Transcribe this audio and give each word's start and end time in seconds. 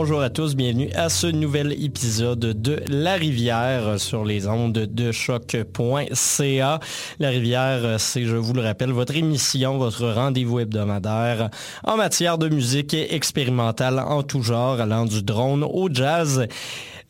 Bonjour 0.00 0.22
à 0.22 0.30
tous, 0.30 0.54
bienvenue 0.54 0.90
à 0.94 1.08
ce 1.08 1.26
nouvel 1.26 1.72
épisode 1.72 2.38
de 2.38 2.80
La 2.86 3.14
Rivière 3.14 3.98
sur 3.98 4.24
les 4.24 4.46
ondes 4.46 4.72
de 4.72 5.10
choc.ca. 5.10 6.78
La 7.18 7.28
Rivière, 7.28 7.98
c'est, 7.98 8.24
je 8.24 8.36
vous 8.36 8.52
le 8.52 8.62
rappelle, 8.62 8.92
votre 8.92 9.16
émission, 9.16 9.76
votre 9.76 10.08
rendez-vous 10.08 10.60
hebdomadaire 10.60 11.50
en 11.82 11.96
matière 11.96 12.38
de 12.38 12.48
musique 12.48 12.94
expérimentale 12.94 13.98
en 13.98 14.22
tout 14.22 14.40
genre, 14.40 14.80
allant 14.80 15.04
du 15.04 15.20
drone 15.24 15.64
au 15.64 15.88
jazz. 15.92 16.46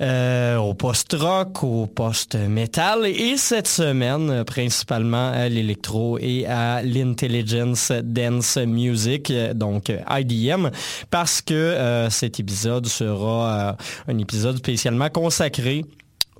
Euh, 0.00 0.56
au 0.56 0.74
post-rock, 0.74 1.62
au 1.62 1.86
post-metal. 1.86 3.06
Et 3.06 3.36
cette 3.36 3.68
semaine 3.68 4.44
principalement 4.44 5.30
à 5.30 5.48
l'électro 5.48 6.18
et 6.20 6.46
à 6.46 6.82
l'intelligence 6.82 7.92
dance 8.04 8.56
music, 8.58 9.32
donc 9.54 9.92
IDM, 10.10 10.68
parce 11.10 11.42
que 11.42 12.06
cet 12.10 12.40
épisode 12.40 12.86
sera 12.86 13.76
un 14.06 14.18
épisode 14.18 14.58
spécialement 14.58 15.08
consacré 15.10 15.84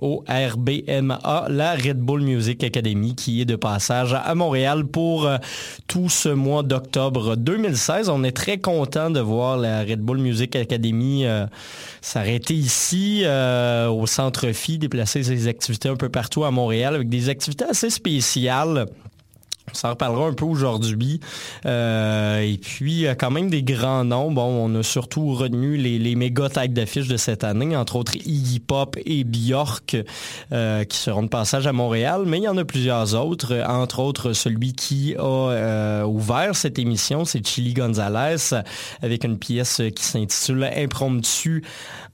au 0.00 0.24
RBMA, 0.28 1.46
la 1.48 1.74
Red 1.74 1.98
Bull 1.98 2.22
Music 2.22 2.62
Academy, 2.64 3.14
qui 3.14 3.40
est 3.40 3.44
de 3.44 3.56
passage 3.56 4.14
à 4.14 4.34
Montréal 4.34 4.84
pour 4.84 5.26
euh, 5.26 5.38
tout 5.86 6.08
ce 6.08 6.28
mois 6.28 6.62
d'octobre 6.62 7.36
2016. 7.36 8.08
On 8.08 8.24
est 8.24 8.36
très 8.36 8.58
content 8.58 9.10
de 9.10 9.20
voir 9.20 9.56
la 9.56 9.82
Red 9.82 10.00
Bull 10.00 10.18
Music 10.18 10.56
Academy 10.56 11.26
euh, 11.26 11.46
s'arrêter 12.00 12.54
ici, 12.54 13.22
euh, 13.24 13.88
au 13.88 14.06
Centre 14.06 14.52
Phi, 14.52 14.78
déplacer 14.78 15.22
ses 15.22 15.48
activités 15.48 15.88
un 15.88 15.96
peu 15.96 16.08
partout 16.08 16.44
à 16.44 16.50
Montréal 16.50 16.94
avec 16.94 17.08
des 17.08 17.28
activités 17.28 17.64
assez 17.64 17.90
spéciales. 17.90 18.86
S'en 19.78 19.90
reparlera 19.90 20.26
un 20.26 20.32
peu 20.32 20.44
aujourd'hui. 20.44 21.20
Euh, 21.64 22.40
et 22.40 22.58
puis, 22.58 23.06
quand 23.16 23.30
même 23.30 23.48
des 23.48 23.62
grands 23.62 24.02
noms. 24.02 24.32
Bon, 24.32 24.42
on 24.42 24.74
a 24.74 24.82
surtout 24.82 25.34
retenu 25.34 25.76
les, 25.76 26.00
les 26.00 26.16
méga 26.16 26.48
têtes 26.48 26.72
d'affiche 26.72 27.06
de 27.06 27.16
cette 27.16 27.44
année, 27.44 27.76
entre 27.76 27.94
autres 27.94 28.16
Iggy 28.16 28.58
Pop 28.58 28.96
et 29.06 29.22
Bjork, 29.22 29.96
euh, 30.50 30.82
qui 30.82 30.96
seront 30.96 31.22
de 31.22 31.28
passage 31.28 31.68
à 31.68 31.72
Montréal. 31.72 32.24
Mais 32.26 32.38
il 32.38 32.42
y 32.42 32.48
en 32.48 32.56
a 32.56 32.64
plusieurs 32.64 33.14
autres, 33.14 33.54
entre 33.68 34.00
autres 34.00 34.32
celui 34.32 34.72
qui 34.72 35.14
a 35.16 35.22
euh, 35.22 36.02
ouvert 36.02 36.56
cette 36.56 36.80
émission, 36.80 37.24
c'est 37.24 37.46
Chili 37.46 37.72
Gonzalez, 37.72 38.60
avec 39.00 39.22
une 39.22 39.38
pièce 39.38 39.80
qui 39.94 40.04
s'intitule 40.04 40.68
Impromptu 40.76 41.62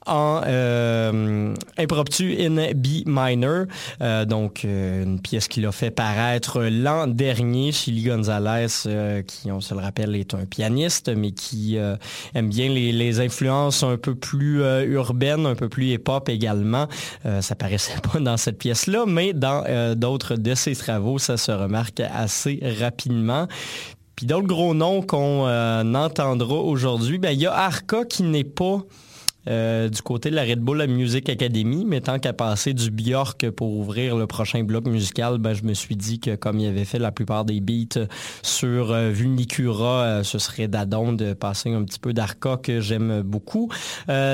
en 0.07 0.43
euh, 0.47 1.55
Impromptu 1.79 2.37
in 2.39 2.73
B 2.75 3.07
minor, 3.07 3.67
euh, 4.01 4.25
donc 4.25 4.65
euh, 4.65 5.03
une 5.03 5.21
pièce 5.21 5.49
qu'il 5.49 5.67
a 5.67 5.73
fait 5.73 5.91
paraître 5.91 6.63
l'an 6.63 7.07
dernier. 7.07 7.73
Chili 7.73 8.05
Gonzalez, 8.05 8.67
qui 9.27 9.51
on 9.51 9.61
se 9.61 9.75
le 9.75 9.81
rappelle 9.81 10.15
est 10.15 10.35
un 10.35 10.45
pianiste, 10.45 11.11
mais 11.15 11.33
qui 11.33 11.77
aime 12.35 12.49
bien 12.49 12.69
les, 12.69 13.21
influences 13.21 13.83
un 13.83 13.97
peu 13.97 14.15
plus 14.15 14.63
urbaines, 14.87 15.47
un 15.47 15.55
peu 15.55 15.69
plus 15.69 15.87
hip-hop 15.87 16.29
également. 16.29 16.89
ça 17.41 17.55
paraissait 17.55 18.01
pas 18.13 18.19
dans 18.19 18.37
cette 18.37 18.59
pièce-là, 18.59 19.05
mais 19.07 19.33
dans 19.33 19.95
d'autres 19.95 20.37
de 20.37 20.55
ses 20.55 20.75
travaux, 20.75 21.19
ça 21.19 21.37
se 21.37 21.53
remarque 21.53 22.01
assez 22.01 22.61
rapidement. 22.81 23.47
Puis 24.17 24.27
d'autres 24.27 24.47
gros 24.47 24.75
noms 24.75 25.03
qu'on 25.03 25.95
entendra 25.95 26.57
aujourd'hui, 26.57 27.19
ben, 27.19 27.31
il 27.31 27.41
y 27.41 27.47
a 27.47 27.53
Arca 27.53 28.05
qui 28.05 28.23
n'est 28.23 28.45
pas 28.45 28.81
euh, 29.49 29.89
du 29.89 30.01
côté 30.03 30.31
de 30.31 30.35
la 30.35 30.43
Red 30.43 30.61
Bull 30.61 30.87
Music 30.87 31.29
Academy, 31.29 31.85
mais 31.87 32.01
tant 32.01 32.19
qu'à 32.19 32.33
passer 32.33 32.75
du 32.75 32.91
Bjork 32.91 33.51
pour 33.51 33.77
ouvrir 33.77 34.17
le 34.17 34.27
prochain 34.27 34.63
bloc 34.65 34.87
musical, 34.87 35.39
ben, 35.39 35.55
je 35.55 35.65
me 35.65 35.75
suis 35.75 35.97
dit 35.97 36.21
que 36.21 36.35
comme 36.35 36.59
il 36.61 36.67
avait 36.69 36.85
fait 36.85 36.99
la 36.99 37.13
plupart 37.13 37.45
des 37.45 37.61
beats 37.61 38.07
sur 38.43 38.93
euh, 38.93 39.11
Vulnicura, 39.11 40.03
euh, 40.03 40.23
ce 40.23 40.39
serait 40.39 40.69
d'adon 40.69 41.13
de 41.13 41.33
passer 41.35 41.73
un 41.73 41.85
petit 41.85 41.99
peu 41.99 42.13
d'Arca 42.13 42.57
que 42.63 42.81
j'aime 42.81 43.23
beaucoup. 43.23 43.71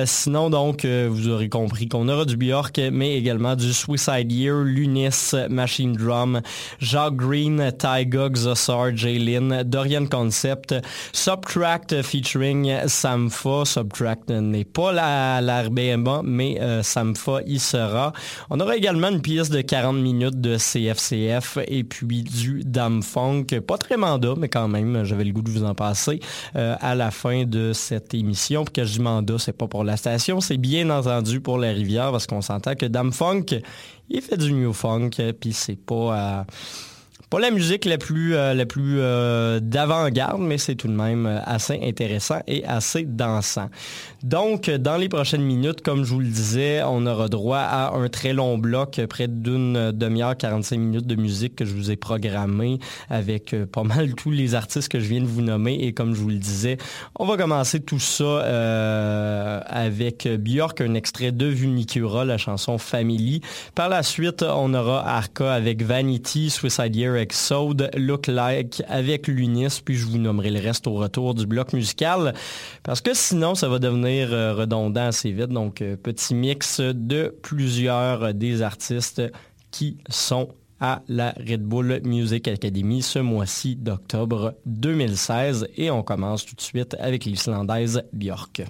sinon, 0.04 0.50
donc, 0.50 0.84
vous 0.84 1.28
aurez 1.28 1.48
compris 1.48 1.88
qu'on 1.88 2.08
aura 2.08 2.24
du 2.24 2.36
Bjork, 2.36 2.80
mais 2.92 3.16
également 3.16 3.56
du 3.56 3.72
Suicide 3.72 4.30
Year, 4.30 4.56
Lunis, 4.62 5.32
Machine 5.48 5.92
Drum, 5.92 6.40
Jacques 6.78 7.16
Green, 7.16 7.72
Tyga, 7.78 8.28
Xossar, 8.28 8.96
Jaylin, 8.96 9.64
Dorian 9.64 10.06
Concept, 10.06 10.74
Subtract 11.12 12.02
featuring 12.02 12.86
Samfa. 12.86 13.64
Subtract 13.64 14.30
n'est 14.30 14.64
pas 14.64 14.92
à 15.00 15.40
l'RBMA, 15.40 16.22
mais 16.24 16.60
euh, 16.60 16.82
Samfa 16.82 17.40
y 17.46 17.58
sera. 17.58 18.12
On 18.50 18.60
aura 18.60 18.76
également 18.76 19.08
une 19.08 19.22
pièce 19.22 19.50
de 19.50 19.60
40 19.60 19.96
minutes 19.96 20.40
de 20.40 20.56
CFCF 20.56 21.58
et 21.66 21.84
puis 21.84 22.22
du 22.22 22.62
Dam 22.64 23.02
Funk. 23.02 23.46
Pas 23.66 23.78
très 23.78 23.96
mandat, 23.96 24.34
mais 24.36 24.48
quand 24.48 24.68
même, 24.68 25.04
j'avais 25.04 25.24
le 25.24 25.32
goût 25.32 25.42
de 25.42 25.50
vous 25.50 25.64
en 25.64 25.74
passer 25.74 26.20
euh, 26.56 26.76
à 26.80 26.94
la 26.94 27.10
fin 27.10 27.44
de 27.44 27.72
cette 27.72 28.14
émission. 28.14 28.64
Puis 28.64 28.72
que 28.72 28.84
je 28.84 28.92
dis 28.92 29.00
mandat, 29.00 29.38
c'est 29.38 29.56
pas 29.56 29.66
pour 29.66 29.84
la 29.84 29.96
station, 29.96 30.40
c'est 30.40 30.58
bien 30.58 30.90
entendu 30.90 31.40
pour 31.40 31.58
la 31.58 31.70
rivière 31.70 32.10
parce 32.10 32.26
qu'on 32.26 32.42
s'entend 32.42 32.74
que 32.74 32.86
Dam 32.86 33.12
Funk, 33.12 33.46
il 34.08 34.20
fait 34.20 34.36
du 34.36 34.52
New 34.52 34.72
Funk, 34.72 35.10
puis 35.40 35.52
c'est 35.52 35.76
pas... 35.76 36.44
Pas 37.30 37.38
la 37.38 37.52
musique 37.52 37.84
la 37.84 37.96
plus, 37.96 38.34
euh, 38.34 38.54
la 38.54 38.66
plus 38.66 38.96
euh, 38.98 39.60
d'avant-garde, 39.62 40.40
mais 40.40 40.58
c'est 40.58 40.74
tout 40.74 40.88
de 40.88 40.92
même 40.92 41.26
euh, 41.26 41.38
assez 41.44 41.78
intéressant 41.80 42.40
et 42.48 42.64
assez 42.64 43.04
dansant. 43.04 43.70
Donc, 44.24 44.68
dans 44.68 44.96
les 44.96 45.08
prochaines 45.08 45.44
minutes, 45.44 45.80
comme 45.80 46.02
je 46.02 46.12
vous 46.12 46.18
le 46.18 46.26
disais, 46.26 46.82
on 46.82 47.06
aura 47.06 47.28
droit 47.28 47.58
à 47.60 47.94
un 47.94 48.08
très 48.08 48.32
long 48.32 48.58
bloc, 48.58 49.00
près 49.08 49.28
d'une 49.28 49.92
demi-heure, 49.92 50.36
45 50.36 50.76
minutes 50.76 51.06
de 51.06 51.14
musique 51.14 51.54
que 51.54 51.64
je 51.64 51.72
vous 51.72 51.92
ai 51.92 51.96
programmé 51.96 52.80
avec 53.08 53.54
pas 53.70 53.84
mal 53.84 54.14
tous 54.16 54.32
les 54.32 54.56
artistes 54.56 54.88
que 54.88 54.98
je 54.98 55.06
viens 55.06 55.20
de 55.20 55.26
vous 55.26 55.40
nommer. 55.40 55.74
Et 55.74 55.92
comme 55.92 56.16
je 56.16 56.20
vous 56.20 56.30
le 56.30 56.38
disais, 56.38 56.78
on 57.16 57.26
va 57.26 57.36
commencer 57.36 57.78
tout 57.78 58.00
ça 58.00 58.40
avec 59.66 60.26
Björk, 60.26 60.80
un 60.80 60.94
extrait 60.94 61.30
de 61.30 61.46
Vunicura, 61.46 62.24
la 62.24 62.38
chanson 62.38 62.76
Family. 62.76 63.40
Par 63.76 63.88
la 63.88 64.02
suite, 64.02 64.42
on 64.42 64.74
aura 64.74 65.06
Arca 65.08 65.52
avec 65.52 65.82
Vanity, 65.82 66.50
Suicide 66.50 66.96
Year 66.96 67.19
Exode, 67.20 67.90
Look 67.96 68.26
Like 68.26 68.82
avec 68.88 69.28
l'Unis, 69.28 69.80
puis 69.84 69.94
je 69.94 70.06
vous 70.06 70.18
nommerai 70.18 70.50
le 70.50 70.58
reste 70.58 70.86
au 70.86 70.94
retour 70.94 71.34
du 71.34 71.46
bloc 71.46 71.72
musical, 71.72 72.34
parce 72.82 73.00
que 73.00 73.14
sinon 73.14 73.54
ça 73.54 73.68
va 73.68 73.78
devenir 73.78 74.32
euh, 74.32 74.54
redondant 74.54 75.06
assez 75.06 75.30
vite. 75.30 75.50
Donc, 75.50 75.82
euh, 75.82 75.96
petit 75.96 76.34
mix 76.34 76.80
de 76.80 77.34
plusieurs 77.42 78.34
des 78.34 78.62
artistes 78.62 79.22
qui 79.70 79.98
sont 80.08 80.48
à 80.80 81.02
la 81.08 81.32
Red 81.32 81.62
Bull 81.62 82.00
Music 82.04 82.48
Academy 82.48 83.02
ce 83.02 83.18
mois-ci 83.18 83.76
d'octobre 83.76 84.54
2016. 84.66 85.68
Et 85.76 85.90
on 85.90 86.02
commence 86.02 86.46
tout 86.46 86.56
de 86.56 86.60
suite 86.60 86.96
avec 86.98 87.26
l'Islandaise 87.26 88.02
Björk. 88.12 88.62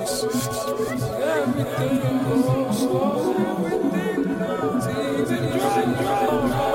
goes. 0.00 0.24
Everything 1.20 2.24
goes 2.24 2.78
slow. 2.78 3.34
Everything 3.66 4.38
goes 4.38 4.86
even 4.88 5.58
dry. 5.58 6.70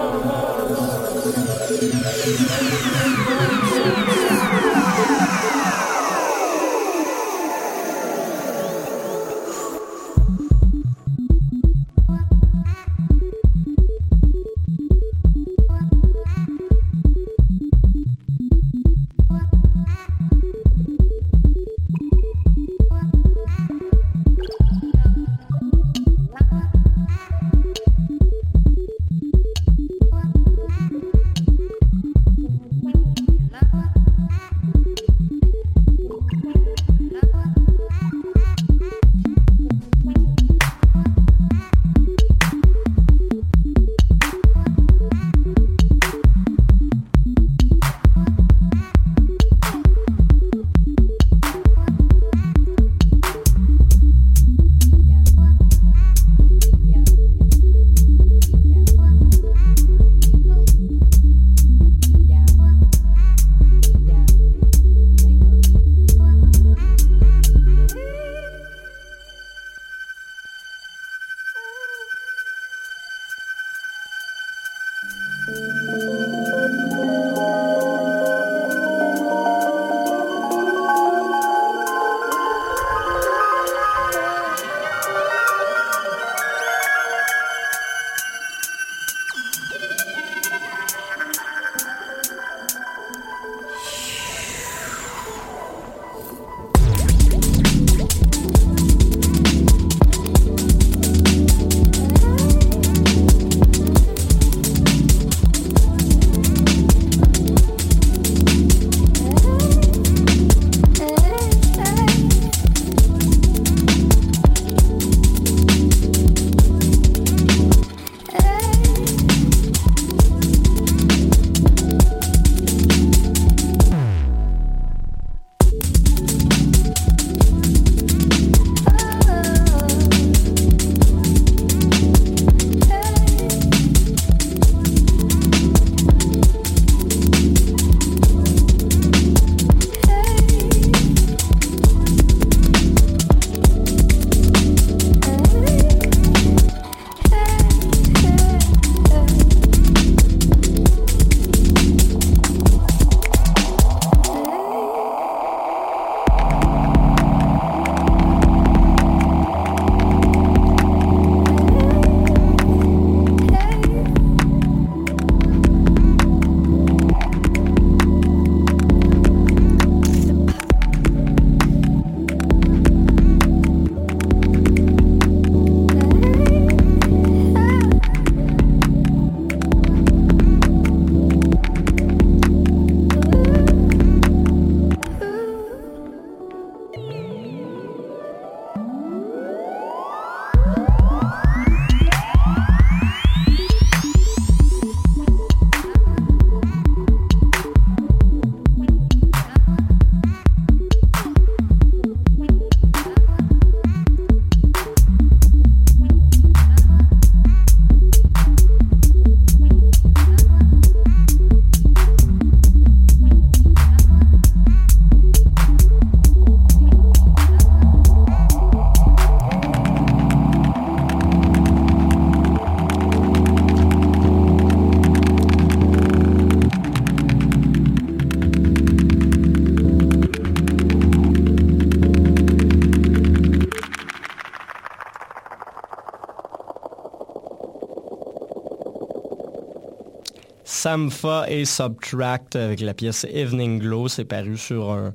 Samfa 240.86 241.46
et 241.50 241.66
Subtract 241.66 242.56
avec 242.56 242.80
la 242.80 242.94
pièce 242.94 243.26
Evening 243.34 243.80
Glow. 243.80 244.08
C'est 244.08 244.24
paru 244.24 244.56
sur 244.56 244.92
un 244.92 245.14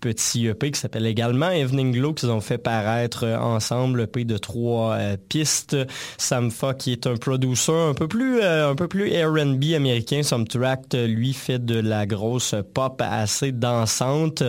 petit 0.00 0.46
EP 0.46 0.70
qui 0.70 0.80
s'appelle 0.80 1.06
également 1.06 1.50
Evening 1.50 1.92
Glow 1.92 2.12
qu'ils 2.12 2.30
ont 2.30 2.40
fait 2.40 2.58
paraître 2.58 3.24
euh, 3.24 3.38
ensemble, 3.38 4.02
EP 4.02 4.24
de 4.24 4.38
trois 4.38 4.94
euh, 4.94 5.16
pistes. 5.28 5.76
Samfa 6.16 6.74
qui 6.74 6.92
est 6.92 7.06
un 7.06 7.16
producer 7.16 7.72
un 7.72 7.94
peu 7.94 8.08
plus 8.08 8.40
euh, 8.40 8.70
un 8.70 8.74
peu 8.74 8.88
plus 8.88 9.10
R&B 9.10 9.74
américain, 9.74 10.22
Subtract 10.22 10.94
lui 10.94 11.32
fait 11.32 11.64
de 11.64 11.78
la 11.78 12.06
grosse 12.06 12.54
pop 12.74 13.02
assez 13.04 13.52
dansante. 13.52 14.42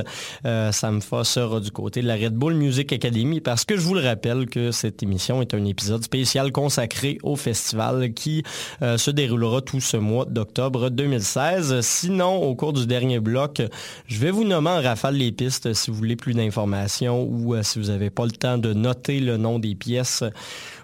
Samfa 0.43 1.23
sera 1.23 1.59
du 1.59 1.71
côté 1.71 2.01
de 2.01 2.07
la 2.07 2.15
Red 2.15 2.33
Bull 2.33 2.53
Music 2.53 2.93
Academy 2.93 3.41
parce 3.41 3.65
que 3.65 3.75
je 3.75 3.81
vous 3.81 3.93
le 3.93 4.01
rappelle 4.01 4.47
que 4.47 4.71
cette 4.71 5.03
émission 5.03 5.41
est 5.41 5.53
un 5.53 5.65
épisode 5.65 6.03
spécial 6.03 6.51
consacré 6.51 7.17
au 7.23 7.35
festival 7.35 8.13
qui 8.13 8.43
se 8.81 9.11
déroulera 9.11 9.61
tout 9.61 9.81
ce 9.81 9.97
mois 9.97 10.25
d'octobre 10.25 10.89
2016. 10.89 11.81
Sinon, 11.81 12.37
au 12.43 12.55
cours 12.55 12.73
du 12.73 12.85
dernier 12.87 13.19
bloc, 13.19 13.61
je 14.07 14.19
vais 14.19 14.31
vous 14.31 14.43
nommer 14.43 14.69
en 14.69 14.81
rafale 14.81 15.15
les 15.15 15.31
pistes 15.39 15.73
si 15.73 15.89
vous 15.89 15.95
voulez 15.95 16.17
plus 16.17 16.33
d'informations 16.33 17.23
ou 17.23 17.55
euh, 17.55 17.63
si 17.63 17.79
vous 17.79 17.87
n'avez 17.87 18.09
pas 18.09 18.25
le 18.25 18.31
temps 18.31 18.57
de 18.57 18.73
noter 18.73 19.21
le 19.21 19.37
nom 19.37 19.57
des 19.57 19.73
pièces 19.73 20.21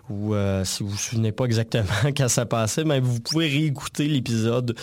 ou 0.09 0.33
euh, 0.33 0.63
si 0.63 0.81
vous 0.81 0.89
ne 0.89 0.93
vous 0.93 0.97
souvenez 0.97 1.31
pas 1.33 1.43
exactement 1.43 1.89
quand 2.17 2.29
ça 2.29 2.45
passait, 2.45 2.85
mais 2.85 3.01
vous 3.01 3.19
pouvez 3.19 3.49
réécouter 3.49 4.07
l'épisode 4.07 4.73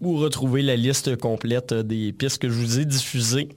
ou 0.00 0.16
retrouver 0.16 0.62
la 0.62 0.74
liste 0.74 1.16
complète 1.16 1.72
des 1.72 2.12
pistes 2.12 2.38
que 2.38 2.48
je 2.48 2.54
vous 2.54 2.80
ai 2.80 2.84
diffusées 2.84 3.48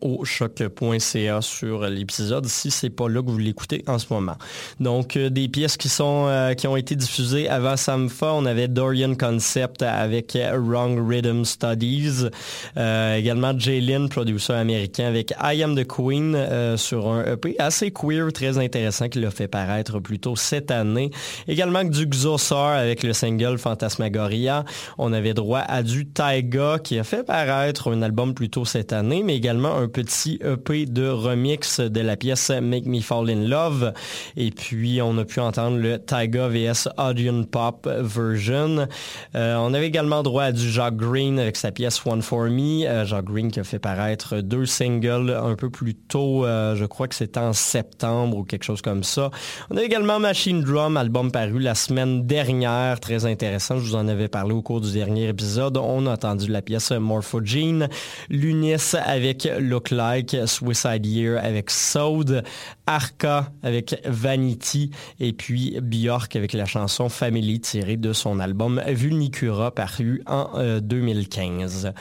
au 0.00 0.24
choc.ca 0.24 1.40
sur 1.42 1.86
l'épisode 1.86 2.46
si 2.46 2.70
c'est 2.70 2.90
pas 2.90 3.08
là 3.08 3.22
que 3.22 3.30
vous 3.30 3.38
l'écoutez 3.38 3.84
en 3.86 3.98
ce 3.98 4.06
moment. 4.12 4.36
Donc 4.80 5.16
euh, 5.16 5.30
des 5.30 5.48
pièces 5.48 5.76
qui 5.76 5.88
sont 5.88 6.26
euh, 6.28 6.54
qui 6.54 6.66
ont 6.66 6.76
été 6.76 6.96
diffusées 6.96 7.48
avant 7.48 7.76
Samfa, 7.76 8.32
on 8.32 8.46
avait 8.46 8.68
Dorian 8.68 9.14
Concept 9.14 9.82
avec 9.82 10.36
Wrong 10.52 10.98
Rhythm 11.08 11.44
Studies, 11.44 12.28
Euh, 12.76 13.16
également 13.16 13.58
Jalen, 13.58 14.08
producer 14.08 14.52
américain 14.54 15.06
avec 15.06 15.34
I 15.42 15.62
Am 15.62 15.76
the 15.76 15.86
Queen 15.86 16.36
sur 16.76 17.08
un 17.08 17.24
EP 17.24 17.54
assez 17.58 17.90
queer, 17.90 18.32
très 18.32 18.58
intéressant 18.58 19.08
qu'il 19.08 19.24
a 19.24 19.30
fait 19.30 19.48
paraître 19.48 20.00
plus 20.00 20.18
tôt 20.18 20.36
cette 20.36 20.70
année. 20.70 21.10
Également 21.48 21.84
du 21.84 22.06
Xosar 22.06 22.78
avec 22.78 23.02
le 23.02 23.12
single 23.12 23.58
Phantasmagoria. 23.58 24.64
On 24.98 25.12
avait 25.12 25.34
droit 25.34 25.60
à 25.60 25.82
du 25.82 26.06
Taiga 26.06 26.78
qui 26.82 26.98
a 26.98 27.04
fait 27.04 27.24
paraître 27.24 27.92
un 27.92 28.02
album 28.02 28.34
plus 28.34 28.50
tôt 28.50 28.64
cette 28.64 28.92
année, 28.92 29.22
mais 29.22 29.36
également 29.36 29.76
un 29.76 29.81
petit 29.88 30.38
EP 30.42 30.86
de 30.86 31.08
remix 31.08 31.80
de 31.80 32.00
la 32.00 32.16
pièce 32.16 32.50
Make 32.50 32.86
Me 32.86 33.00
Fall 33.00 33.30
in 33.30 33.48
Love. 33.48 33.92
Et 34.36 34.50
puis, 34.50 35.00
on 35.02 35.16
a 35.18 35.24
pu 35.24 35.40
entendre 35.40 35.78
le 35.78 35.98
Taiga 35.98 36.48
VS 36.48 36.88
Audion 36.98 37.44
Pop 37.44 37.88
version. 37.88 38.86
Euh, 39.34 39.56
on 39.56 39.74
avait 39.74 39.86
également 39.86 40.22
droit 40.22 40.44
à 40.44 40.52
du 40.52 40.70
Jacques 40.70 40.96
Green 40.96 41.38
avec 41.38 41.56
sa 41.56 41.72
pièce 41.72 42.04
One 42.06 42.22
For 42.22 42.44
Me. 42.44 42.86
Euh, 42.86 43.04
Jacques 43.04 43.26
Green 43.26 43.50
qui 43.50 43.60
a 43.60 43.64
fait 43.64 43.78
paraître 43.78 44.40
deux 44.40 44.66
singles 44.66 45.30
un 45.30 45.54
peu 45.54 45.70
plus 45.70 45.94
tôt, 45.94 46.44
euh, 46.44 46.76
je 46.76 46.84
crois 46.84 47.08
que 47.08 47.14
c'était 47.14 47.40
en 47.40 47.52
septembre 47.52 48.36
ou 48.38 48.44
quelque 48.44 48.64
chose 48.64 48.82
comme 48.82 49.04
ça. 49.04 49.30
On 49.70 49.76
a 49.76 49.82
également 49.82 50.18
Machine 50.18 50.62
Drum, 50.62 50.96
album 50.96 51.30
paru 51.30 51.58
la 51.58 51.74
semaine 51.74 52.26
dernière, 52.26 53.00
très 53.00 53.26
intéressant. 53.26 53.78
Je 53.78 53.82
vous 53.82 53.94
en 53.94 54.08
avais 54.08 54.28
parlé 54.28 54.54
au 54.54 54.62
cours 54.62 54.80
du 54.80 54.92
dernier 54.92 55.28
épisode. 55.28 55.76
On 55.76 56.06
a 56.06 56.12
entendu 56.12 56.50
la 56.50 56.62
pièce 56.62 56.92
Morphogene, 56.92 57.88
Lunis 58.28 58.94
avec 59.04 59.48
Look 59.72 59.90
Like, 59.90 60.36
Suicide 60.44 61.06
Year 61.06 61.42
avec 61.42 61.70
Soud, 61.70 62.44
Arca 62.86 63.50
avec 63.62 63.98
Vanity 64.04 64.90
et 65.18 65.32
puis 65.32 65.80
Bjork 65.80 66.36
avec 66.36 66.52
la 66.52 66.66
chanson 66.66 67.08
Family 67.08 67.58
tirée 67.58 67.96
de 67.96 68.12
son 68.12 68.38
album 68.38 68.82
Vulnicura 68.86 69.70
paru 69.70 70.22
en 70.26 70.50
euh, 70.56 70.80
2015. 70.80 71.94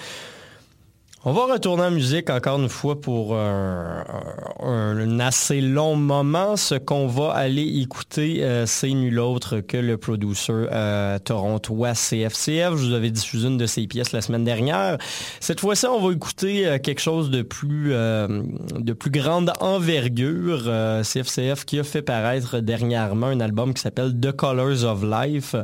On 1.23 1.33
va 1.33 1.45
retourner 1.45 1.83
en 1.83 1.91
musique 1.91 2.31
encore 2.31 2.59
une 2.59 2.67
fois 2.67 2.99
pour 2.99 3.35
un, 3.35 5.19
assez 5.19 5.61
long 5.61 5.95
moment. 5.95 6.55
Ce 6.55 6.73
qu'on 6.73 7.05
va 7.05 7.33
aller 7.33 7.61
écouter, 7.61 8.43
euh, 8.43 8.65
c'est 8.65 8.89
nul 8.89 9.19
autre 9.19 9.59
que 9.59 9.77
le 9.77 9.97
producer 9.97 10.51
euh, 10.51 11.19
torontois 11.19 11.93
CFCF. 11.93 12.71
Je 12.75 12.87
vous 12.87 12.93
avais 12.93 13.11
diffusé 13.11 13.49
une 13.49 13.57
de 13.59 13.67
ses 13.67 13.85
pièces 13.85 14.13
la 14.13 14.21
semaine 14.21 14.43
dernière. 14.43 14.97
Cette 15.39 15.59
fois-ci, 15.59 15.85
on 15.85 16.01
va 16.01 16.11
écouter 16.11 16.65
euh, 16.65 16.79
quelque 16.79 17.01
chose 17.01 17.29
de 17.29 17.43
plus, 17.43 17.91
de 17.91 18.93
plus 18.93 19.11
grande 19.11 19.53
envergure. 19.59 20.63
CFCF 21.03 21.65
qui 21.65 21.77
a 21.77 21.83
fait 21.83 22.01
paraître 22.01 22.57
dernièrement 22.61 23.27
un 23.27 23.41
album 23.41 23.75
qui 23.75 23.81
s'appelle 23.83 24.19
The 24.19 24.31
Colors 24.31 24.85
of 24.85 25.03
Life. 25.03 25.55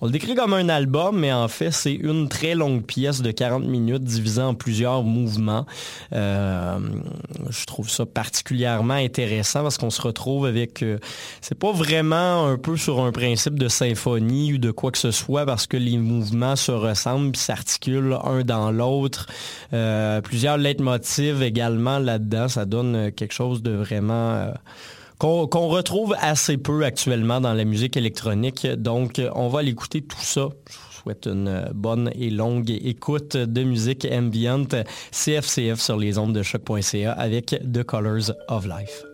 On 0.00 0.06
le 0.06 0.12
décrit 0.12 0.34
comme 0.34 0.54
un 0.54 0.68
album, 0.68 1.20
mais 1.20 1.32
en 1.32 1.46
fait, 1.46 1.70
c'est 1.70 1.94
une 1.94 2.28
très 2.28 2.56
longue 2.56 2.82
pièce 2.82 3.22
de 3.22 3.30
40 3.30 3.64
minutes 3.64 4.02
divisée 4.02 4.42
en 4.42 4.54
plusieurs 4.54 5.03
mouvements. 5.04 5.66
Euh, 6.12 6.78
je 7.50 7.64
trouve 7.66 7.88
ça 7.88 8.06
particulièrement 8.06 8.94
intéressant 8.94 9.62
parce 9.62 9.78
qu'on 9.78 9.90
se 9.90 10.02
retrouve 10.02 10.46
avec... 10.46 10.82
euh, 10.82 10.98
c'est 11.40 11.58
pas 11.58 11.72
vraiment 11.72 12.46
un 12.46 12.58
peu 12.58 12.76
sur 12.76 13.00
un 13.00 13.12
principe 13.12 13.58
de 13.58 13.68
symphonie 13.68 14.54
ou 14.54 14.58
de 14.58 14.70
quoi 14.70 14.90
que 14.90 14.98
ce 14.98 15.10
soit 15.10 15.46
parce 15.46 15.66
que 15.66 15.76
les 15.76 15.98
mouvements 15.98 16.56
se 16.56 16.72
ressemblent 16.72 17.32
puis 17.32 17.40
s'articulent 17.40 18.18
un 18.24 18.42
dans 18.42 18.70
l'autre. 18.70 19.26
Euh, 19.72 20.20
plusieurs 20.20 20.56
leitmotivs 20.56 21.42
également 21.42 21.98
là-dedans. 21.98 22.48
Ça 22.48 22.64
donne 22.64 23.12
quelque 23.12 23.34
chose 23.34 23.62
de 23.62 23.72
vraiment... 23.72 24.52
qu'on 25.18 25.68
retrouve 25.68 26.14
assez 26.20 26.56
peu 26.56 26.84
actuellement 26.84 27.40
dans 27.40 27.54
la 27.54 27.64
musique 27.64 27.96
électronique. 27.96 28.66
Donc, 28.66 29.20
on 29.34 29.48
va 29.48 29.62
l'écouter 29.62 30.02
tout 30.02 30.20
ça. 30.20 30.48
Souhaite 31.04 31.26
une 31.26 31.68
bonne 31.74 32.10
et 32.14 32.30
longue 32.30 32.70
écoute 32.70 33.36
de 33.36 33.62
musique 33.62 34.06
ambient 34.10 34.64
CFCF 35.10 35.78
sur 35.78 35.98
les 35.98 36.16
ondes 36.16 36.32
de 36.32 36.42
choc.ca 36.42 37.12
avec 37.12 37.60
The 37.70 37.82
Colors 37.82 38.32
of 38.48 38.64
Life. 38.64 39.04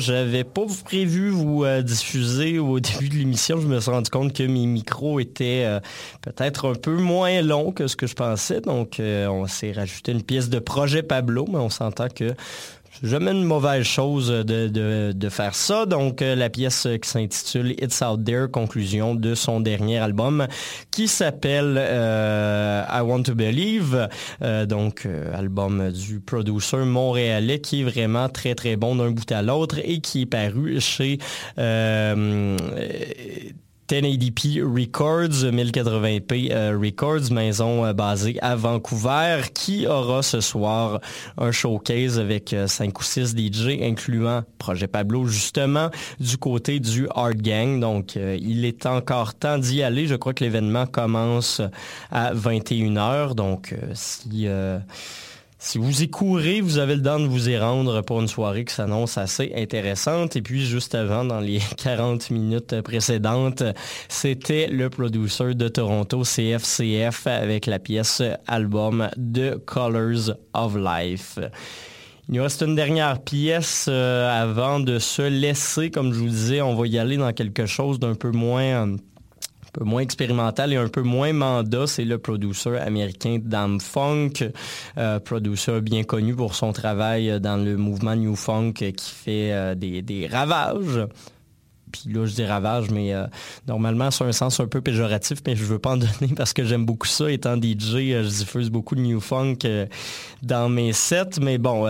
J'avais 0.00 0.44
pas 0.44 0.62
prévu 0.84 1.30
vous 1.30 1.64
euh, 1.64 1.82
diffuser 1.82 2.58
au 2.58 2.80
début 2.80 3.08
de 3.08 3.14
l'émission. 3.14 3.60
Je 3.60 3.66
me 3.66 3.78
suis 3.80 3.90
rendu 3.90 4.10
compte 4.10 4.32
que 4.32 4.42
mes 4.42 4.66
micros 4.66 5.20
étaient 5.20 5.64
euh, 5.64 5.80
peut-être 6.22 6.70
un 6.70 6.74
peu 6.74 6.96
moins 6.96 7.42
longs 7.42 7.72
que 7.72 7.86
ce 7.86 7.96
que 7.96 8.06
je 8.06 8.14
pensais. 8.14 8.60
Donc, 8.60 8.98
euh, 8.98 9.28
on 9.28 9.46
s'est 9.46 9.72
rajouté 9.72 10.12
une 10.12 10.22
pièce 10.22 10.48
de 10.48 10.58
projet 10.58 11.02
Pablo, 11.02 11.46
mais 11.48 11.58
on 11.58 11.70
s'entend 11.70 12.08
que 12.08 12.34
c'est 13.00 13.08
jamais 13.08 13.30
une 13.30 13.44
mauvaise 13.44 13.84
chose 13.84 14.28
de, 14.28 14.66
de, 15.12 15.28
faire 15.28 15.54
ça. 15.54 15.86
Donc, 15.86 16.20
la 16.22 16.50
pièce 16.50 16.88
qui 17.00 17.08
s'intitule 17.08 17.70
It's 17.80 18.02
Out 18.02 18.24
There, 18.24 18.50
conclusion 18.50 19.14
de 19.14 19.34
son 19.34 19.60
dernier 19.60 19.98
album, 19.98 20.48
qui 20.90 21.06
s'appelle 21.06 21.78
I 22.92 23.00
Want 23.02 23.24
to 23.24 23.34
Believe. 23.34 24.08
Euh, 24.42 24.66
donc, 24.66 25.06
euh, 25.06 25.36
album 25.36 25.90
du 25.90 26.20
producer 26.20 26.78
montréalais 26.78 27.60
qui 27.60 27.80
est 27.80 27.84
vraiment 27.84 28.28
très 28.28 28.54
très 28.54 28.76
bon 28.76 28.96
d'un 28.96 29.10
bout 29.10 29.30
à 29.32 29.42
l'autre 29.42 29.78
et 29.82 30.00
qui 30.00 30.22
est 30.22 30.26
paru 30.26 30.80
chez 30.80 31.18
euh, 31.58 32.56
1080p 33.90 34.62
Records, 34.62 35.50
1080p 35.50 36.52
euh, 36.52 36.78
Records, 36.80 37.32
maison 37.32 37.84
euh, 37.84 37.92
basée 37.92 38.38
à 38.40 38.54
Vancouver, 38.54 39.42
qui 39.52 39.86
aura 39.88 40.22
ce 40.22 40.40
soir 40.40 41.00
un 41.36 41.50
showcase 41.50 42.18
avec 42.20 42.54
5 42.66 42.98
ou 42.98 43.02
6 43.02 43.34
DJ, 43.36 43.82
incluant 43.82 44.44
Projet 44.58 44.86
Pablo, 44.86 45.26
justement, 45.26 45.90
du 46.20 46.36
côté 46.38 46.78
du 46.78 47.08
Art 47.14 47.34
Gang. 47.34 47.80
Donc, 47.80 48.16
euh, 48.16 48.38
il 48.40 48.64
est 48.64 48.86
encore 48.86 49.34
temps 49.34 49.58
d'y 49.58 49.82
aller. 49.82 50.06
Je 50.06 50.14
crois 50.14 50.34
que 50.34 50.44
l'événement 50.44 50.86
commence 50.86 51.60
à 52.12 52.32
21h. 52.32 53.34
Donc, 53.34 53.72
euh, 53.72 53.90
si... 53.94 54.46
euh, 54.46 54.78
si 55.62 55.76
vous 55.76 56.02
y 56.02 56.08
courez, 56.08 56.62
vous 56.62 56.78
avez 56.78 56.96
le 56.96 57.02
temps 57.02 57.20
de 57.20 57.26
vous 57.26 57.50
y 57.50 57.58
rendre 57.58 58.00
pour 58.00 58.18
une 58.20 58.28
soirée 58.28 58.64
qui 58.64 58.74
s'annonce 58.74 59.18
assez 59.18 59.52
intéressante. 59.54 60.34
Et 60.34 60.40
puis, 60.40 60.64
juste 60.64 60.94
avant, 60.94 61.22
dans 61.22 61.38
les 61.38 61.60
40 61.76 62.30
minutes 62.30 62.80
précédentes, 62.80 63.62
c'était 64.08 64.68
le 64.68 64.88
producer 64.88 65.54
de 65.54 65.68
Toronto, 65.68 66.22
CFCF, 66.22 67.26
avec 67.26 67.66
la 67.66 67.78
pièce 67.78 68.22
album 68.46 69.10
The 69.16 69.62
Colors 69.66 70.34
of 70.54 70.76
Life. 70.76 71.38
Il 72.30 72.36
nous 72.36 72.42
reste 72.42 72.62
une 72.62 72.74
dernière 72.74 73.20
pièce 73.20 73.86
euh, 73.90 74.42
avant 74.42 74.80
de 74.80 74.98
se 74.98 75.22
laisser. 75.22 75.90
Comme 75.90 76.14
je 76.14 76.20
vous 76.20 76.28
disais, 76.28 76.62
on 76.62 76.74
va 76.74 76.86
y 76.86 76.98
aller 76.98 77.18
dans 77.18 77.32
quelque 77.34 77.66
chose 77.66 78.00
d'un 78.00 78.14
peu 78.14 78.30
moins... 78.30 78.96
un 79.70 79.78
peu 79.78 79.84
moins 79.84 80.00
expérimental 80.00 80.72
et 80.72 80.76
un 80.76 80.88
peu 80.88 81.02
moins 81.02 81.32
mandat, 81.32 81.86
c'est 81.86 82.04
le 82.04 82.18
producer 82.18 82.76
américain 82.78 83.38
Dam 83.40 83.80
Funk, 83.80 84.50
euh, 84.98 85.20
producer 85.20 85.80
bien 85.80 86.02
connu 86.02 86.34
pour 86.34 86.54
son 86.54 86.72
travail 86.72 87.40
dans 87.40 87.56
le 87.56 87.76
mouvement 87.76 88.16
New 88.16 88.34
Funk 88.34 88.72
qui 88.72 89.10
fait 89.10 89.52
euh, 89.52 89.74
des 89.76 90.28
ravages. 90.30 91.06
Puis 91.90 92.12
là, 92.12 92.26
je 92.26 92.34
dis 92.34 92.44
ravage, 92.44 92.90
mais 92.90 93.14
euh, 93.14 93.26
normalement, 93.66 94.10
c'est 94.10 94.24
un 94.24 94.32
sens 94.32 94.60
un 94.60 94.66
peu 94.66 94.80
péjoratif, 94.80 95.38
mais 95.46 95.56
je 95.56 95.64
veux 95.64 95.78
pas 95.78 95.90
en 95.90 95.96
donner 95.96 96.32
parce 96.36 96.52
que 96.52 96.64
j'aime 96.64 96.84
beaucoup 96.84 97.06
ça. 97.06 97.30
Étant 97.30 97.56
DJ, 97.56 97.94
euh, 97.94 98.24
je 98.24 98.28
diffuse 98.28 98.70
beaucoup 98.70 98.94
de 98.94 99.00
New 99.00 99.20
Funk 99.20 99.58
euh, 99.64 99.86
dans 100.42 100.68
mes 100.68 100.92
sets, 100.92 101.40
mais 101.40 101.58
bon, 101.58 101.84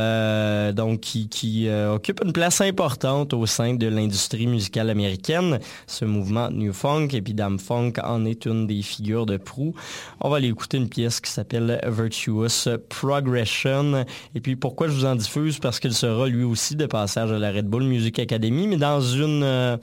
donc 0.72 1.00
qui, 1.00 1.28
qui 1.28 1.68
occupe 1.68 2.20
une 2.24 2.32
place 2.32 2.60
importante 2.60 3.32
au 3.32 3.46
sein 3.46 3.74
de 3.74 3.86
l'industrie 3.86 4.46
musicale 4.46 4.90
américaine, 4.90 5.60
ce 5.86 6.04
mouvement 6.04 6.50
New 6.50 6.72
Funk, 6.72 7.08
et 7.12 7.22
puis 7.22 7.34
Dam 7.34 7.58
Funk 7.58 7.92
en 8.02 8.24
est 8.24 8.46
une 8.46 8.66
des 8.66 8.82
figures 8.82 9.26
de 9.26 9.36
proue. 9.36 9.74
On 10.20 10.28
va 10.28 10.38
aller 10.38 10.48
écouter 10.48 10.78
une 10.78 10.88
pièce 10.88 11.20
qui 11.20 11.30
s'appelle 11.30 11.80
Virtuous 11.86 12.68
Progression. 12.88 14.04
Et 14.34 14.40
puis 14.40 14.56
pourquoi 14.56 14.88
je 14.88 14.92
vous 14.92 15.04
en 15.04 15.14
diffuse? 15.14 15.58
Parce 15.58 15.78
qu'il 15.78 15.94
sera 15.94 16.26
lui 16.26 16.44
aussi 16.44 16.76
de 16.76 16.86
passage 16.86 17.30
à 17.30 17.38
la 17.38 17.52
Red 17.52 17.66
Bull 17.66 17.84
Music 17.84 18.18
Academy, 18.18 18.66
mais 18.66 18.76
dans 18.76 19.00
une 19.00 19.78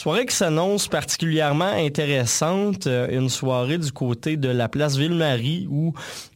soirée 0.00 0.24
qui 0.24 0.34
s'annonce 0.34 0.88
particulièrement 0.88 1.72
intéressante, 1.72 2.86
euh, 2.86 3.06
une 3.10 3.28
soirée 3.28 3.76
du 3.76 3.92
côté 3.92 4.38
de 4.38 4.48
la 4.48 4.68
place 4.68 4.96
Ville-Marie 4.96 5.66
où, 5.70 5.92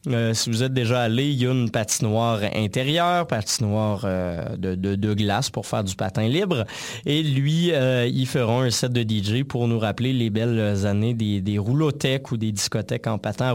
euh, 0.08 0.34
si 0.34 0.50
vous 0.50 0.62
êtes 0.62 0.74
déjà 0.74 1.00
allé, 1.00 1.30
il 1.30 1.42
y 1.42 1.46
a 1.46 1.50
une 1.50 1.70
patinoire 1.70 2.40
intérieure, 2.54 3.26
patinoire 3.26 4.02
euh, 4.04 4.56
de, 4.56 5.14
glace 5.14 5.48
pour 5.48 5.66
faire 5.66 5.82
du 5.82 5.94
patin 5.94 6.28
libre. 6.28 6.64
Et 7.06 7.22
lui, 7.22 7.70
ils 7.72 8.26
feront 8.26 8.60
un 8.60 8.70
set 8.70 8.92
de 8.92 9.02
DJ 9.02 9.44
pour 9.44 9.68
nous 9.68 9.78
rappeler 9.78 10.12
les 10.12 10.28
belles 10.28 10.86
années 10.86 11.14
des, 11.14 11.40
des 11.40 11.58
ou 11.58 12.36
des 12.36 12.52
discothèques 12.52 13.06
en 13.06 13.18
patin 13.18 13.46
à 13.46 13.54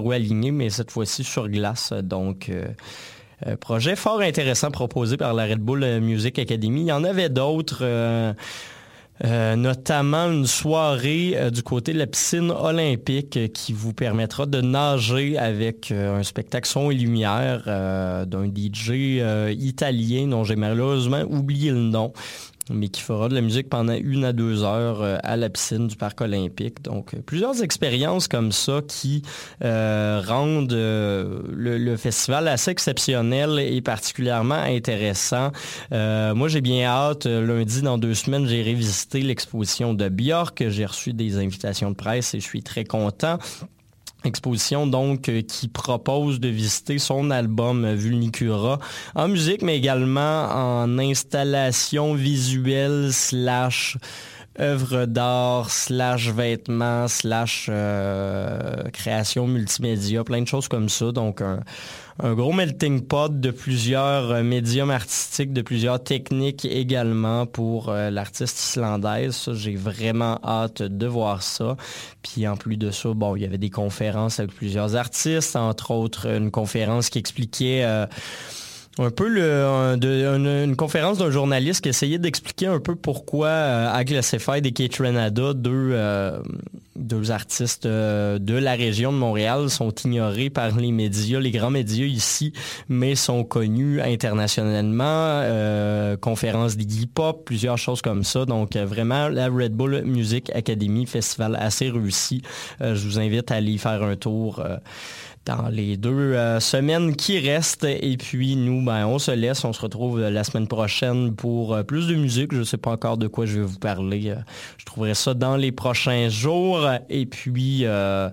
mais 0.51 0.69
cette 0.69 0.91
fois-ci 0.91 1.23
sur 1.23 1.49
glace. 1.49 1.93
Donc... 1.93 2.51
projet 3.59 3.95
fort 3.95 4.21
intéressant 4.21 4.71
proposé 4.71 5.17
par 5.17 5.33
la 5.33 5.45
Red 5.45 5.59
Bull 5.59 5.99
Music 5.99 6.39
Academy. 6.39 6.81
Il 6.81 6.87
y 6.87 6.91
en 6.91 7.03
avait 7.03 7.29
d'autres. 7.29 7.83
Euh, 9.25 9.57
notamment 9.57 10.31
une 10.31 10.47
soirée 10.47 11.33
euh, 11.35 11.49
du 11.49 11.61
côté 11.61 11.91
de 11.91 11.97
la 11.97 12.07
piscine 12.07 12.51
olympique 12.51 13.35
euh, 13.35 13.47
qui 13.49 13.73
vous 13.73 13.91
permettra 13.91 14.45
de 14.45 14.61
nager 14.61 15.37
avec 15.37 15.91
un 15.91 16.23
spectacle 16.23 16.69
son 16.69 16.89
et 16.89 16.95
lumière 16.95 17.63
d'un 17.65 18.45
DJ 18.45 19.21
italien 19.57 20.27
dont 20.27 20.45
j'ai 20.45 20.55
malheureusement 20.55 21.23
oublié 21.29 21.71
le 21.71 21.81
nom 21.81 22.13
mais 22.69 22.89
qui 22.89 23.01
fera 23.01 23.29
de 23.29 23.35
la 23.35 23.41
musique 23.41 23.69
pendant 23.69 23.93
une 23.93 24.23
à 24.23 24.33
deux 24.33 24.63
heures 24.63 25.01
euh, 25.01 25.17
à 25.23 25.35
la 25.35 25.49
piscine 25.49 25.87
du 25.87 25.95
parc 25.95 26.21
olympique. 26.21 26.81
Donc, 26.83 27.13
euh, 27.13 27.21
plusieurs 27.25 27.61
expériences 27.63 28.27
comme 28.27 28.51
ça 28.51 28.81
qui 28.87 29.23
euh, 29.63 30.21
rendent 30.25 30.71
le, 30.71 31.95
festival 31.97 32.47
assez 32.47 32.71
exceptionnel 32.71 33.59
et 33.59 33.81
particulièrement 33.81 34.55
intéressant. 34.55 35.51
Moi, 35.91 36.47
j'ai 36.47 36.61
bien 36.61 36.85
hâte. 36.85 37.25
Lundi, 37.25 37.81
dans 37.81 37.97
deux 37.97 38.13
semaines, 38.13 38.47
j'ai 38.47 38.61
révisité 38.61 39.21
l'exposition 39.21 39.93
de 39.93 40.07
Björk. 40.07 40.69
J'ai 40.69 40.85
reçu 40.85 41.13
des 41.13 41.37
invitations 41.37 41.89
de 41.89 41.95
presse 41.95 42.33
et 42.35 42.39
je 42.39 42.45
suis 42.45 42.63
très 42.63 42.85
content. 42.85 43.39
Exposition 44.25 44.85
donc 44.85 45.29
euh, 45.29 45.41
qui 45.41 45.69
propose 45.69 46.41
de 46.41 46.49
visiter 46.49 46.99
son 46.99 47.31
album 47.31 47.85
euh, 47.85 47.95
Vulnicura 47.95 48.79
en 49.15 49.29
musique 49.29 49.61
mais 49.61 49.77
également 49.77 50.49
en 50.51 50.99
installation 50.99 52.15
visuelle 52.15 53.13
slash 53.13 53.97
œuvre 54.59 55.05
d'art 55.05 55.69
slash 55.69 56.31
vêtements 56.31 57.07
slash 57.07 57.67
euh, 57.69 58.89
création 58.91 59.47
multimédia, 59.47 60.25
plein 60.25 60.41
de 60.41 60.47
choses 60.47 60.67
comme 60.67 60.89
ça. 60.89 61.13
Donc 61.13 61.41
un 62.21 62.33
gros 62.33 62.51
melting 62.51 63.01
pot 63.01 63.39
de 63.39 63.49
plusieurs 63.49 64.31
euh, 64.31 64.43
médiums 64.43 64.91
artistiques, 64.91 65.53
de 65.53 65.61
plusieurs 65.61 66.03
techniques 66.03 66.65
également 66.65 67.45
pour 67.45 67.89
euh, 67.89 68.09
l'artiste 68.09 68.59
islandaise. 68.59 69.49
J'ai 69.53 69.75
vraiment 69.75 70.39
hâte 70.43 70.81
de 70.81 71.07
voir 71.07 71.43
ça. 71.43 71.77
Puis 72.21 72.45
en 72.47 72.57
plus 72.57 72.75
de 72.75 72.91
ça, 72.91 73.13
bon, 73.13 73.35
il 73.37 73.43
y 73.43 73.45
avait 73.45 73.57
des 73.57 73.69
conférences 73.69 74.39
avec 74.39 74.53
plusieurs 74.53 74.95
artistes, 74.95 75.55
entre 75.55 75.91
autres 75.91 76.27
une 76.27 76.51
conférence 76.51 77.09
qui 77.09 77.19
expliquait 77.19 77.83
euh, 77.83 78.05
un 78.99 79.11
peu 79.11 79.27
une, 79.27 80.76
conférence 80.76 81.17
d'un 81.17 81.31
journaliste 81.31 81.81
qui 81.81 81.89
essayait 81.89 82.17
d'expliquer 82.17 82.67
un 82.67 82.80
peu 82.80 82.95
pourquoi 82.95 83.47
euh, 83.47 83.93
Aglassified 83.93 84.65
et 84.65 84.71
Kate 84.71 84.97
Renada, 84.97 85.53
deux, 85.53 85.91
euh, 85.93 86.39
deux 86.95 87.31
artistes 87.31 87.85
euh, 87.85 88.39
de 88.39 88.55
la 88.55 88.73
région 88.73 89.13
de 89.13 89.17
Montréal, 89.17 89.69
sont 89.69 89.91
ignorés 89.91 90.49
par 90.49 90.76
les 90.76 90.91
médias, 90.91 91.39
les 91.39 91.51
grands 91.51 91.71
médias 91.71 92.05
ici, 92.05 92.51
mais 92.89 93.15
sont 93.15 93.43
connus 93.43 94.01
internationalement. 94.01 95.05
Euh, 95.05 96.17
conférence 96.17 96.76
d'Iggy 96.76 97.07
Pop, 97.07 97.45
plusieurs 97.45 97.77
choses 97.77 98.01
comme 98.01 98.23
ça. 98.23 98.45
Donc 98.45 98.76
vraiment, 98.76 99.30
la 99.30 99.47
Red 99.47 99.73
Bull 99.73 100.03
Music 100.03 100.51
Academy, 100.53 101.05
festival 101.05 101.55
assez 101.59 101.89
réussi. 101.89 102.41
Je 102.81 103.07
vous 103.07 103.19
invite 103.19 103.51
à 103.51 103.55
aller 103.55 103.77
faire 103.77 104.03
un 104.03 104.15
tour. 104.15 104.63
Dans 105.49 105.67
les 105.69 105.97
deux 105.97 106.11
euh, 106.11 106.59
semaines 106.59 107.15
qui 107.15 107.39
restent. 107.39 107.84
Et 107.84 108.17
puis 108.17 108.55
nous, 108.55 108.84
ben, 108.84 109.07
on 109.07 109.17
se 109.17 109.31
laisse. 109.31 109.65
On 109.65 109.73
se 109.73 109.81
retrouve 109.81 110.19
euh, 110.19 110.30
la 110.30 110.43
semaine 110.43 110.67
prochaine 110.67 111.34
pour 111.35 111.73
euh, 111.73 111.81
plus 111.81 112.07
de 112.07 112.15
musique. 112.15 112.53
Je 112.53 112.59
ne 112.59 112.63
sais 112.63 112.77
pas 112.77 112.91
encore 112.91 113.17
de 113.17 113.27
quoi 113.27 113.47
je 113.47 113.59
vais 113.59 113.65
vous 113.65 113.80
parler. 113.80 114.35
Je 114.77 114.85
trouverai 114.85 115.15
ça 115.15 115.34
dans 115.34 115.55
les 115.57 115.71
prochains 115.71 116.30
jours. 116.30 116.88
Et 117.09 117.26
puis, 117.26 117.84
ben, 117.84 118.31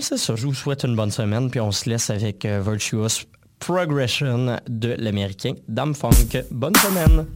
c'est 0.00 0.18
ça. 0.18 0.36
Je 0.36 0.46
vous 0.46 0.54
souhaite 0.54 0.84
une 0.84 0.94
bonne 0.94 1.10
semaine. 1.10 1.50
Puis 1.50 1.60
on 1.60 1.72
se 1.72 1.88
laisse 1.88 2.10
avec 2.10 2.44
Virtuous 2.44 3.24
Progression 3.58 4.58
de 4.68 4.94
l'Américain 4.98 5.54
Dame 5.68 5.94
Funk. 5.94 6.44
Bonne 6.50 6.76
semaine. 6.76 7.26